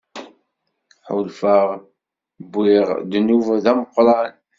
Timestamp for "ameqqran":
3.71-4.33